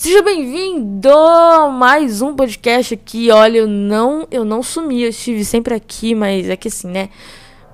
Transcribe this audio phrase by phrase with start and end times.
[0.00, 3.30] Seja bem-vindo a mais um podcast aqui.
[3.30, 7.10] Olha, eu não, eu não sumi, eu estive sempre aqui, mas é que assim, né?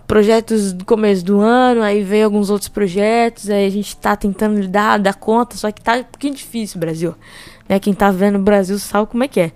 [0.09, 4.59] Projetos do começo do ano, aí veio alguns outros projetos, aí a gente tá tentando
[4.59, 7.15] lidar, dar conta, só que tá um pouquinho difícil, Brasil.
[7.69, 7.79] Né?
[7.79, 9.53] Quem tá vendo o Brasil sabe como é que é.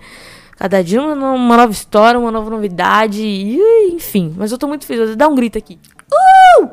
[0.57, 3.59] Cada dia uma, uma nova história, uma nova novidade, e,
[3.93, 4.33] enfim.
[4.39, 5.77] Mas eu tô muito feliz, dar um grito aqui.
[6.63, 6.69] Uh!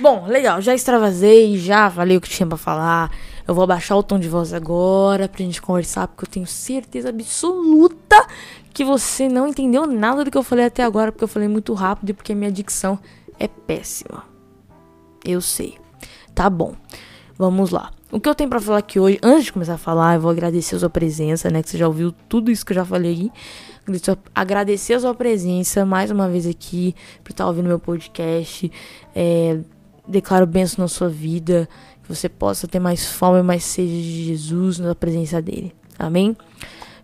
[0.00, 3.12] Bom, legal, já extravasei, já falei o que tinha pra falar.
[3.50, 7.08] Eu vou abaixar o tom de voz agora pra gente conversar, porque eu tenho certeza
[7.08, 8.24] absoluta
[8.72, 11.74] que você não entendeu nada do que eu falei até agora, porque eu falei muito
[11.74, 12.96] rápido e porque a minha dicção
[13.40, 14.22] é péssima.
[15.24, 15.78] Eu sei.
[16.32, 16.76] Tá bom.
[17.36, 17.90] Vamos lá.
[18.12, 20.30] O que eu tenho para falar aqui hoje, antes de começar a falar, eu vou
[20.30, 21.60] agradecer a sua presença, né?
[21.60, 23.32] Que você já ouviu tudo isso que eu já falei aqui.
[24.32, 28.70] Agradecer a sua presença mais uma vez aqui, por estar ouvindo meu podcast.
[29.12, 29.58] É,
[30.06, 31.68] declaro bênção na sua vida
[32.10, 35.72] você possa ter mais fome, mais sede de Jesus na presença dele.
[35.96, 36.36] Amém?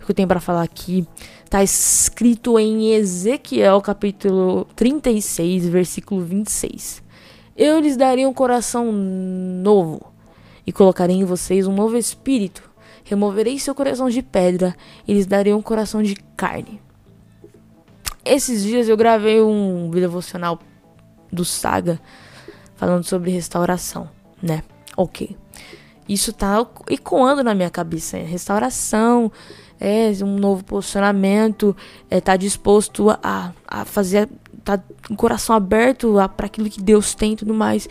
[0.01, 1.07] O que eu tenho para falar aqui
[1.45, 7.03] está escrito em Ezequiel capítulo 36, versículo 26.
[7.57, 10.13] Eu lhes darei um coração novo
[10.67, 12.69] e colocarei em vocês um novo espírito.
[13.05, 14.75] Removerei seu coração de pedra
[15.07, 16.81] e lhes darei um coração de carne.
[18.25, 20.59] Esses dias eu gravei um devocional
[21.33, 22.01] do Saga
[22.75, 24.11] falando sobre restauração,
[24.43, 24.63] né?
[24.97, 25.37] Ok.
[26.09, 28.17] Isso tá ecoando na minha cabeça.
[28.17, 29.31] Restauração,
[29.81, 31.77] é um novo posicionamento,
[32.11, 34.29] é tá disposto a, a fazer,
[34.65, 37.89] tá com o coração aberto para aquilo que Deus tem e tudo mais.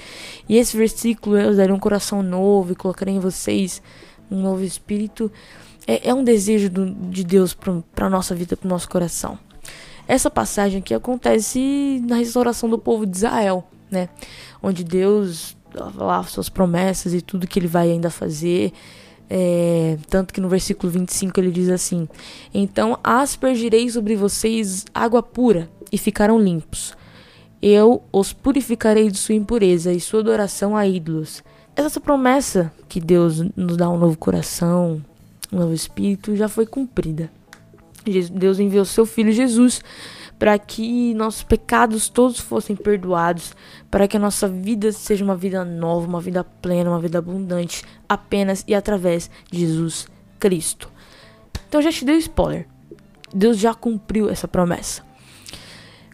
[0.48, 3.82] E esse versículo, eu darei um coração novo e colocarei em vocês
[4.32, 5.32] um novo espírito.
[5.86, 9.38] É, é um desejo do, de Deus para nossa vida, para nosso coração.
[10.08, 14.08] Essa passagem aqui acontece na restauração do povo de Israel, né?
[14.62, 15.56] Onde Deus
[15.96, 18.72] lá suas promessas e tudo que ele vai ainda fazer.
[19.30, 22.08] É, tanto que no versículo 25 ele diz assim:
[22.54, 26.94] Então aspergirei sobre vocês água pura e ficarão limpos.
[27.62, 31.44] Eu os purificarei de sua impureza e sua adoração a ídolos.
[31.76, 35.04] Essa promessa que Deus nos dá um novo coração,
[35.52, 37.30] um novo espírito, já foi cumprida.
[38.32, 39.82] Deus enviou seu filho Jesus
[40.38, 43.56] para que nossos pecados todos fossem perdoados,
[43.90, 47.84] para que a nossa vida seja uma vida nova, uma vida plena, uma vida abundante,
[48.08, 50.08] apenas e através de Jesus
[50.40, 50.92] Cristo.
[51.68, 52.68] Então já te dei spoiler.
[53.34, 55.04] Deus já cumpriu essa promessa.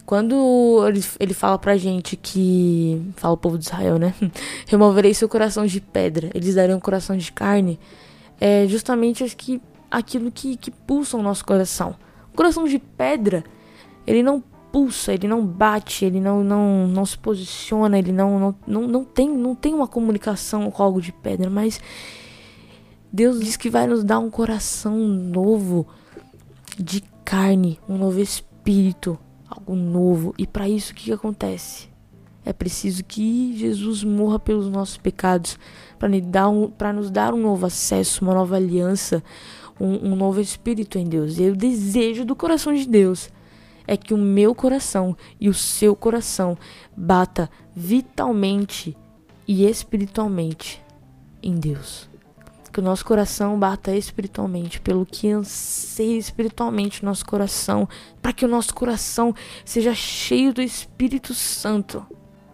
[0.04, 3.00] Quando ele, ele fala pra gente que.
[3.16, 4.14] Fala o povo de Israel, né?
[4.66, 7.78] Removerei seu coração de pedra, eles darão um coração de carne.
[8.40, 9.24] É justamente
[9.90, 11.94] aquilo que, que pulsa o nosso coração.
[12.32, 13.44] O coração de pedra
[14.06, 14.42] ele não
[14.72, 19.04] pulsa, ele não bate, ele não, não, não se posiciona, ele não, não, não, não,
[19.04, 21.78] tem, não tem uma comunicação com algo de pedra, mas
[23.12, 25.86] Deus diz que vai nos dar um coração novo
[26.78, 30.34] de carne, um novo espírito, algo novo.
[30.38, 31.92] E para isso o que, que acontece?
[32.44, 35.58] É preciso que Jesus morra pelos nossos pecados,
[35.98, 36.08] para
[36.48, 39.22] um, nos dar um novo acesso, uma nova aliança,
[39.78, 41.38] um, um novo espírito em Deus.
[41.38, 43.30] E é o desejo do coração de Deus
[43.86, 46.56] é que o meu coração e o seu coração
[46.96, 48.96] bata vitalmente
[49.46, 50.82] e espiritualmente
[51.42, 52.08] em Deus.
[52.72, 57.86] Que o nosso coração bata espiritualmente, pelo que anseia espiritualmente o nosso coração,
[58.22, 62.06] para que o nosso coração seja cheio do Espírito Santo.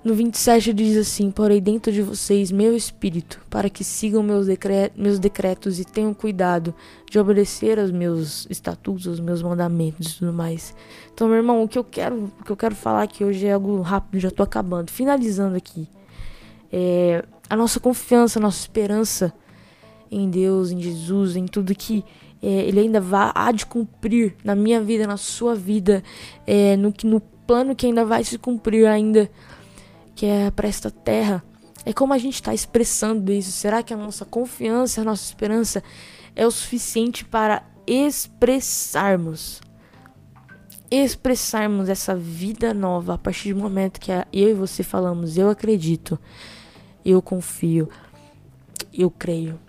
[0.04, 4.46] No 27 diz assim: Porém, dentro de vocês meu espírito, para que sigam meus,
[4.96, 6.74] meus decretos e tenham cuidado
[7.10, 10.74] de obedecer aos meus estatutos, aos meus mandamentos e tudo mais.
[11.12, 13.52] Então, meu irmão, o que eu quero, o que eu quero falar aqui hoje é
[13.52, 15.88] algo rápido, já tô acabando, finalizando aqui.
[16.72, 19.32] É, a nossa confiança, a nossa esperança
[20.10, 22.04] em Deus, em Jesus, em tudo que
[22.40, 26.04] é, Ele ainda vai, há de cumprir na minha vida, na sua vida,
[26.46, 29.28] é, no, no plano que ainda vai se cumprir ainda
[30.18, 31.44] que é para esta terra.
[31.86, 33.52] É como a gente está expressando isso.
[33.52, 35.80] Será que a nossa confiança, a nossa esperança
[36.34, 39.60] é o suficiente para expressarmos?
[40.90, 46.18] Expressarmos essa vida nova a partir do momento que eu e você falamos: Eu acredito,
[47.04, 47.88] eu confio,
[48.92, 49.67] eu creio.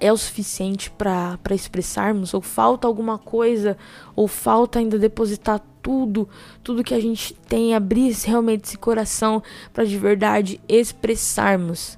[0.00, 2.32] É o suficiente para expressarmos?
[2.32, 3.76] Ou falta alguma coisa?
[4.16, 6.28] Ou falta ainda depositar tudo,
[6.62, 9.42] tudo que a gente tem, abrir realmente esse coração
[9.72, 11.96] para de verdade expressarmos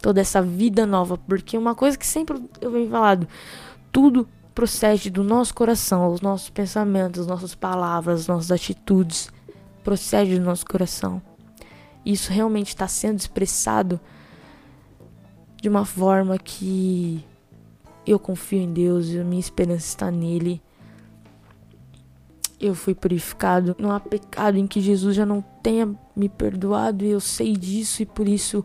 [0.00, 3.28] toda essa vida nova, porque uma coisa que sempre eu venho falado,
[3.92, 9.30] tudo procede do nosso coração, os nossos pensamentos, as nossas palavras, as nossas atitudes,
[9.84, 11.22] procede do nosso coração.
[12.04, 14.00] Isso realmente está sendo expressado
[15.60, 17.24] de uma forma que
[18.06, 20.60] Eu confio em Deus, a minha esperança está nele.
[22.58, 27.10] Eu fui purificado, não há pecado em que Jesus já não tenha me perdoado, e
[27.10, 28.64] eu sei disso, e por isso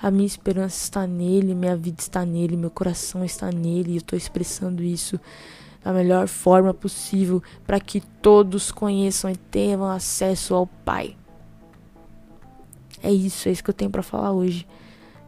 [0.00, 3.98] a minha esperança está nele, minha vida está nele, meu coração está nele, e eu
[3.98, 5.20] estou expressando isso
[5.84, 11.16] da melhor forma possível para que todos conheçam e tenham acesso ao Pai.
[13.02, 14.66] É isso, é isso que eu tenho para falar hoje.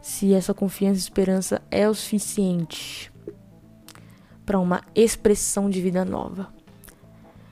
[0.02, 3.10] Se essa confiança e esperança é o suficiente
[4.44, 6.52] para uma expressão de vida nova,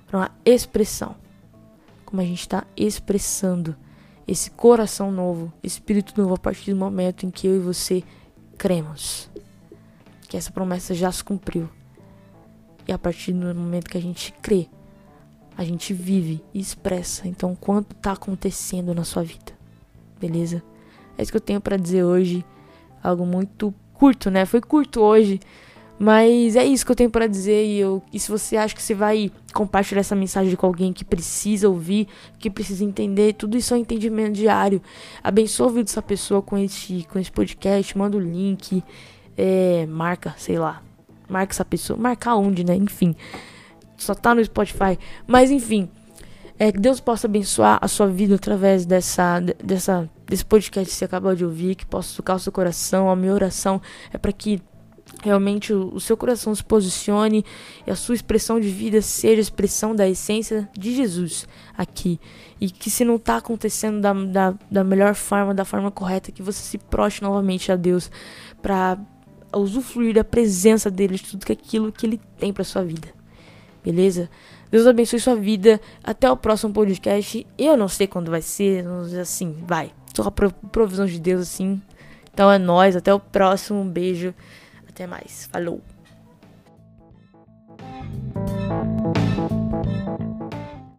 [0.06, 1.14] para uma expressão,
[2.05, 3.76] como a gente está expressando
[4.26, 8.02] esse coração novo, espírito novo a partir do momento em que eu e você
[8.58, 9.31] cremos
[10.31, 11.69] que essa promessa já se cumpriu.
[12.87, 14.69] E a partir do momento que a gente crê,
[15.56, 17.26] a gente vive e expressa.
[17.26, 19.53] Então, quanto está acontecendo na sua vida?
[20.20, 20.62] Beleza?
[21.20, 22.43] É isso que eu tenho para dizer hoje.
[23.02, 24.46] Algo muito curto, né?
[24.46, 25.38] Foi curto hoje.
[25.99, 27.62] Mas é isso que eu tenho para dizer.
[27.62, 31.05] E, eu, e se você acha que você vai compartilhar essa mensagem com alguém que
[31.05, 32.08] precisa ouvir,
[32.38, 34.81] que precisa entender, tudo isso é um entendimento diário.
[35.22, 37.99] Abençoa o vídeo dessa pessoa com esse, com esse podcast.
[37.99, 38.82] Manda o link.
[39.37, 40.82] É, marca, sei lá.
[41.28, 41.99] Marca essa pessoa.
[41.99, 42.75] Marcar onde, né?
[42.75, 43.14] Enfim.
[43.99, 44.99] Só tá no Spotify.
[45.26, 45.87] Mas enfim.
[46.62, 51.07] É, que Deus possa abençoar a sua vida através dessa, dessa, desse podcast que você
[51.07, 53.09] acabou de ouvir, que possa tocar o seu coração.
[53.09, 53.81] A minha oração
[54.12, 54.61] é para que
[55.23, 57.47] realmente o, o, seu coração se posicione
[57.87, 61.49] e a sua expressão de vida seja a expressão da essência de Jesus
[61.79, 62.21] aqui.
[62.61, 66.43] E que se não está acontecendo da, da, da melhor forma, da forma correta, que
[66.43, 68.11] você se proste novamente a Deus
[68.61, 68.99] para
[69.56, 73.09] usufruir da presença dele, de tudo que aquilo que ele tem para sua vida.
[73.83, 74.29] Beleza?
[74.70, 75.81] Deus abençoe sua vida.
[76.02, 77.46] Até o próximo podcast.
[77.58, 78.84] Eu não sei quando vai ser,
[79.20, 79.93] assim, vai.
[80.14, 81.81] Só a provisão de Deus, assim.
[82.32, 82.94] Então é nóis.
[82.96, 83.81] Até o próximo.
[83.81, 84.34] Um beijo.
[84.88, 85.49] Até mais.
[85.52, 85.81] Falou.